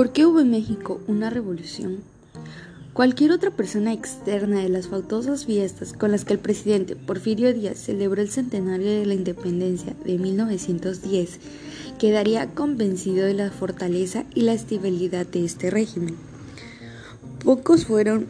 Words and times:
¿Por 0.00 0.12
qué 0.12 0.24
hubo 0.24 0.40
en 0.40 0.50
México 0.50 0.98
una 1.08 1.28
revolución? 1.28 1.98
Cualquier 2.94 3.32
otra 3.32 3.50
persona 3.50 3.92
externa 3.92 4.60
de 4.60 4.70
las 4.70 4.88
fautosas 4.88 5.44
fiestas 5.44 5.92
con 5.92 6.10
las 6.10 6.24
que 6.24 6.32
el 6.32 6.38
presidente 6.38 6.96
Porfirio 6.96 7.52
Díaz 7.52 7.76
celebró 7.76 8.22
el 8.22 8.30
centenario 8.30 8.88
de 8.88 9.04
la 9.04 9.12
independencia 9.12 9.94
de 10.02 10.16
1910 10.16 11.38
quedaría 11.98 12.54
convencido 12.54 13.26
de 13.26 13.34
la 13.34 13.50
fortaleza 13.50 14.24
y 14.34 14.40
la 14.40 14.54
estabilidad 14.54 15.26
de 15.26 15.44
este 15.44 15.68
régimen. 15.68 16.16
Pocos 17.44 17.84
fueron 17.84 18.26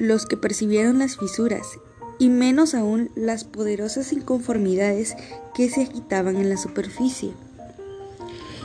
los 0.00 0.26
que 0.26 0.36
percibieron 0.36 0.98
las 0.98 1.16
fisuras 1.18 1.78
y 2.18 2.30
menos 2.30 2.74
aún 2.74 3.10
las 3.14 3.44
poderosas 3.44 4.12
inconformidades 4.12 5.14
que 5.54 5.70
se 5.70 5.82
agitaban 5.82 6.34
en 6.34 6.48
la 6.48 6.56
superficie. 6.56 7.30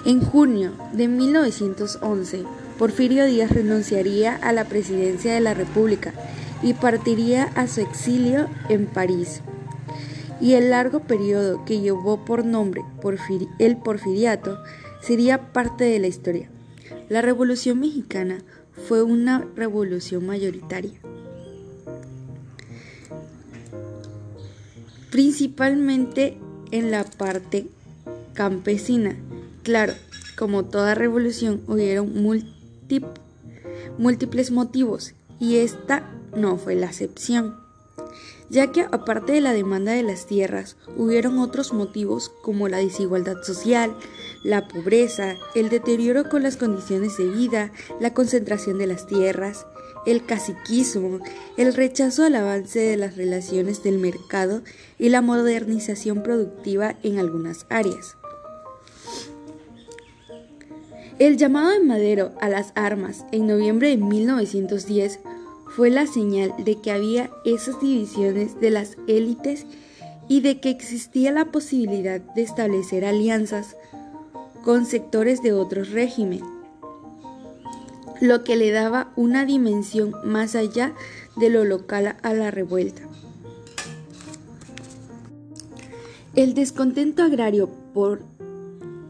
En 0.03 0.19
junio 0.19 0.71
de 0.93 1.07
1911, 1.07 2.43
Porfirio 2.79 3.27
Díaz 3.27 3.51
renunciaría 3.51 4.35
a 4.35 4.51
la 4.51 4.65
presidencia 4.65 5.31
de 5.31 5.41
la 5.41 5.53
República 5.53 6.11
y 6.63 6.73
partiría 6.73 7.43
a 7.55 7.67
su 7.67 7.81
exilio 7.81 8.47
en 8.69 8.87
París. 8.87 9.41
Y 10.39 10.53
el 10.53 10.71
largo 10.71 11.01
periodo 11.01 11.63
que 11.65 11.81
llevó 11.81 12.25
por 12.25 12.43
nombre 12.43 12.81
el 13.59 13.77
Porfiriato 13.77 14.57
sería 15.01 15.53
parte 15.53 15.83
de 15.83 15.99
la 15.99 16.07
historia. 16.07 16.49
La 17.07 17.21
Revolución 17.21 17.79
Mexicana 17.79 18.39
fue 18.87 19.03
una 19.03 19.45
revolución 19.55 20.25
mayoritaria. 20.25 20.99
Principalmente 25.11 26.39
en 26.71 26.89
la 26.89 27.03
parte 27.03 27.67
campesina 28.33 29.15
Claro, 29.63 29.93
como 30.35 30.65
toda 30.65 30.95
revolución 30.95 31.61
hubieron 31.67 32.11
múltiples 33.97 34.49
motivos 34.51 35.13
y 35.39 35.57
esta 35.57 36.09
no 36.35 36.57
fue 36.57 36.73
la 36.75 36.87
excepción, 36.87 37.59
ya 38.49 38.71
que 38.71 38.81
aparte 38.91 39.33
de 39.33 39.41
la 39.41 39.53
demanda 39.53 39.91
de 39.91 40.01
las 40.01 40.25
tierras, 40.25 40.77
hubieron 40.97 41.37
otros 41.37 41.73
motivos 41.73 42.31
como 42.41 42.67
la 42.69 42.77
desigualdad 42.77 43.43
social, 43.43 43.95
la 44.43 44.67
pobreza, 44.67 45.35
el 45.53 45.69
deterioro 45.69 46.27
con 46.27 46.41
las 46.41 46.57
condiciones 46.57 47.17
de 47.17 47.29
vida, 47.29 47.71
la 47.99 48.15
concentración 48.15 48.79
de 48.79 48.87
las 48.87 49.05
tierras, 49.05 49.67
el 50.07 50.25
caciquismo, 50.25 51.19
el 51.57 51.75
rechazo 51.75 52.23
al 52.23 52.33
avance 52.33 52.79
de 52.79 52.97
las 52.97 53.15
relaciones 53.15 53.83
del 53.83 53.99
mercado 53.99 54.63
y 54.97 55.09
la 55.09 55.21
modernización 55.21 56.23
productiva 56.23 56.95
en 57.03 57.19
algunas 57.19 57.67
áreas. 57.69 58.17
El 61.21 61.37
llamado 61.37 61.69
de 61.69 61.81
Madero 61.81 62.31
a 62.41 62.49
las 62.49 62.71
armas 62.73 63.25
en 63.31 63.45
noviembre 63.45 63.89
de 63.89 63.97
1910 63.97 65.19
fue 65.67 65.91
la 65.91 66.07
señal 66.07 66.51
de 66.57 66.81
que 66.81 66.89
había 66.89 67.29
esas 67.45 67.79
divisiones 67.79 68.59
de 68.59 68.71
las 68.71 68.97
élites 69.05 69.67
y 70.27 70.41
de 70.41 70.59
que 70.59 70.71
existía 70.71 71.31
la 71.31 71.45
posibilidad 71.51 72.19
de 72.19 72.41
establecer 72.41 73.05
alianzas 73.05 73.75
con 74.63 74.87
sectores 74.87 75.43
de 75.43 75.53
otros 75.53 75.91
regímenes, 75.91 76.49
lo 78.19 78.43
que 78.43 78.55
le 78.55 78.71
daba 78.71 79.11
una 79.15 79.45
dimensión 79.45 80.15
más 80.25 80.55
allá 80.55 80.95
de 81.37 81.51
lo 81.51 81.65
local 81.65 82.15
a 82.23 82.33
la 82.33 82.49
revuelta. 82.49 83.03
El 86.33 86.55
descontento 86.55 87.21
agrario 87.21 87.69
por 87.93 88.23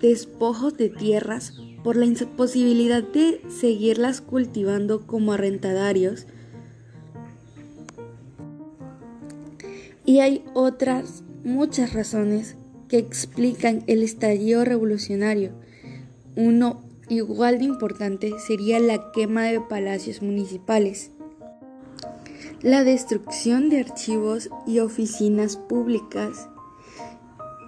despojos 0.01 0.75
de 0.75 0.89
tierras 0.89 1.53
por 1.83 1.95
la 1.95 2.05
imposibilidad 2.05 3.03
de 3.03 3.41
seguirlas 3.49 4.21
cultivando 4.21 5.05
como 5.07 5.33
arrendadarios. 5.33 6.25
Y 10.05 10.19
hay 10.19 10.43
otras 10.53 11.23
muchas 11.43 11.93
razones 11.93 12.55
que 12.87 12.97
explican 12.97 13.83
el 13.87 14.03
estallido 14.03 14.65
revolucionario. 14.65 15.51
Uno 16.35 16.81
igual 17.09 17.59
de 17.59 17.65
importante 17.65 18.31
sería 18.45 18.79
la 18.79 19.11
quema 19.11 19.43
de 19.43 19.59
palacios 19.59 20.21
municipales, 20.21 21.11
la 22.61 22.83
destrucción 22.83 23.69
de 23.69 23.79
archivos 23.79 24.49
y 24.67 24.79
oficinas 24.79 25.57
públicas 25.57 26.47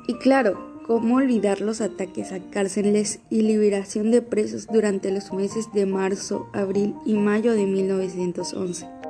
y 0.07 0.15
claro, 0.15 0.72
¿Cómo 0.85 1.15
olvidar 1.15 1.61
los 1.61 1.79
ataques 1.79 2.33
a 2.33 2.39
cárceles 2.49 3.21
y 3.29 3.41
liberación 3.41 4.11
de 4.11 4.21
presos 4.21 4.67
durante 4.67 5.11
los 5.11 5.31
meses 5.31 5.71
de 5.73 5.85
marzo, 5.85 6.49
abril 6.51 6.93
y 7.05 7.13
mayo 7.13 7.53
de 7.53 7.65
1911? 7.65 9.02